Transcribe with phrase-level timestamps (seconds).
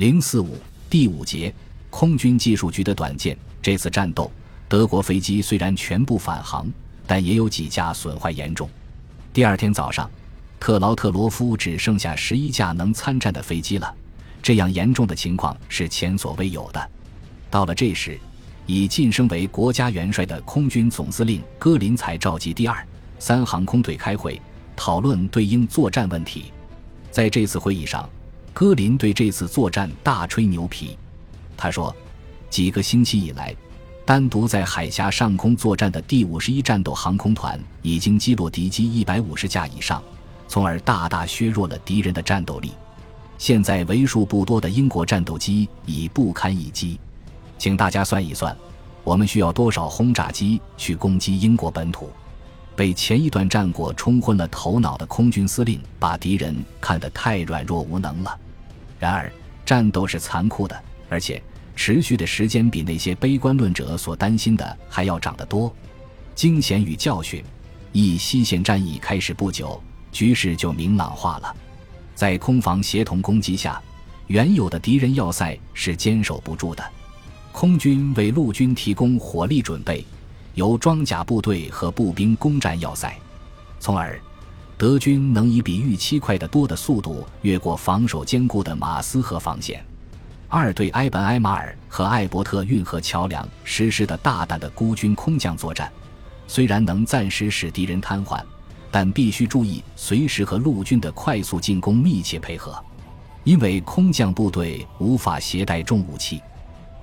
[0.00, 0.56] 零四五
[0.88, 1.54] 第五节，
[1.90, 3.36] 空军技术局的短见。
[3.60, 4.32] 这次战斗，
[4.66, 6.66] 德国飞机虽然全部返航，
[7.06, 8.66] 但也有几架损坏严重。
[9.30, 10.10] 第二天早上，
[10.58, 13.94] 特劳特罗夫只剩下十一架能参战的飞机了。
[14.42, 16.90] 这样严重的情况是前所未有的。
[17.50, 18.18] 到了这时，
[18.64, 22.88] 已晋升为国家元帅的空军总司令戈林才召集第二、
[23.18, 24.40] 三航空队开会，
[24.74, 26.50] 讨论对应作战问题。
[27.10, 28.08] 在这次会议上，
[28.52, 30.96] 戈林对这次作战大吹牛皮。
[31.56, 31.94] 他说
[32.50, 33.54] ：“几个星期以来，
[34.04, 40.02] 单独在海峡上空作战的第五十一战斗航空团已经击落敌机一百五十架以上，
[40.48, 42.72] 从而大大削弱了敌人的战斗力。
[43.38, 46.98] 现在为数不多的英国战斗机已不堪一击。
[47.56, 48.56] 请大家算一算，
[49.04, 52.10] 我们需要多少轰炸机去攻击英国本土？”
[52.80, 58.38] 被前一段战果冲昏了头脑的空军司令，把敌人看得太软弱无能了。
[58.98, 59.30] 然而，
[59.66, 61.42] 战斗是残酷的，而且
[61.76, 65.70] 持续的时间比那些悲观论者所担心的还要长得多。
[66.34, 67.44] 惊险与教训，
[67.92, 69.78] 一西线战役开始不久，
[70.10, 71.54] 局势就明朗化了。
[72.14, 73.78] 在空防协同攻击下，
[74.28, 76.82] 原有的敌人要塞是坚守不住的。
[77.52, 80.02] 空军为陆军提供火力准备。
[80.54, 83.14] 由装甲部队和步兵攻占要塞，
[83.78, 84.20] 从而
[84.76, 89.84] 德军能以比预期快得多的速度越过防守坚固的马斯河防线。
[90.48, 95.92] 二对埃本埃马尔和艾伯特运河桥梁实施的大胆的孤军空降作战，
[96.48, 98.42] 虽然能暂时使敌人瘫痪，
[98.90, 102.82] 但必须注意随时和陆军的快速进攻密切配合，
[103.44, 106.42] 因为空降部队无法携带重武器。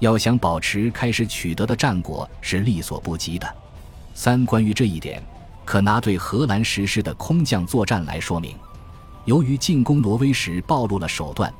[0.00, 3.56] 要想保持开始取得的战果是力所不及的。
[4.14, 5.22] 三、关于这一点，
[5.64, 8.56] 可拿对荷兰实施的空降作战来说明。
[9.26, 11.52] 由于进攻挪威时暴露了手段，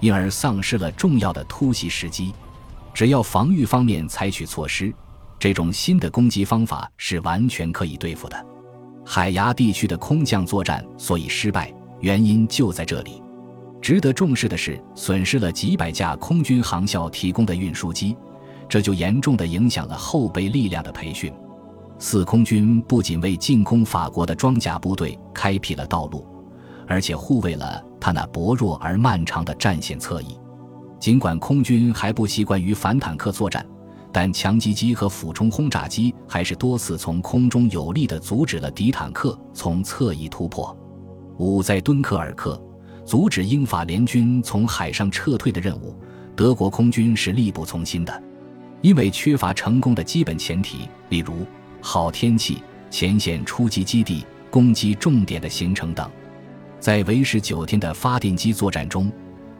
[0.00, 2.32] 因而丧失了重要的突袭时机。
[2.94, 4.92] 只要防御方面采取措施，
[5.38, 8.46] 这种新的攻击方法是完全可以对付的。
[9.04, 13.22] 海牙地区的空降作战所以失败，原因就在这里。
[13.80, 18.16] 值得重视的是，损失了几百架空军航校提供的运输机，
[18.68, 21.32] 这就严重的影响了后备力量的培训。
[21.98, 26.26] 四空军不仅为进攻法国的装甲部队开辟了道路，
[26.86, 30.38] 而且护卫了他那薄弱而漫长的战线侧翼。
[31.00, 33.64] 尽管空军还不习惯于反坦克作战，
[34.12, 40.76] 但强击机和俯冲轰炸机还是多次从空中有力地阻止了敌坦克从侧翼突破。
[41.38, 42.60] 五在敦刻尔克。
[43.08, 45.96] 阻止英法联军从海上撤退的任务，
[46.36, 48.22] 德国空军是力不从心的，
[48.82, 51.46] 因为缺乏成功的基本前提，例如
[51.80, 56.06] 好天气、前线出击基地、攻击重点的形成等。
[56.78, 59.10] 在为时九天的发电机作战中，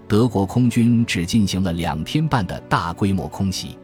[0.07, 3.79] 德国空军只进行了两天半的大规模空袭。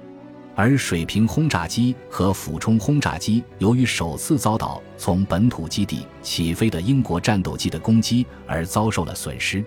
[0.55, 9.65] 而水平轰炸机和俯冲轰炸机由于首次遭到从本土基地起飞的英国战斗机的攻击而遭受了损失。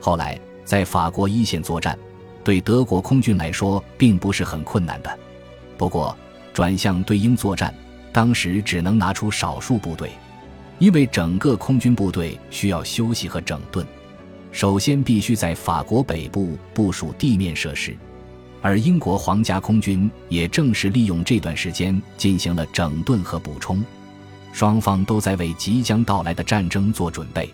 [0.00, 1.96] 后来在法国一线作战，
[2.42, 5.18] 对德国空军来说并不是很困难的。
[5.78, 6.16] 不过
[6.52, 7.72] 转向对英作战，
[8.12, 10.10] 当时只能拿出少数部队，
[10.78, 13.86] 因为整个空军部队需要休息和整顿。
[14.50, 17.96] 首先必须在法国北部部署地面设施。
[18.66, 23.80] 而英国皇家空军也正是利用这段时间进行了整顿和补充，
[24.52, 27.48] 双方都在为即将到来的战争做准备。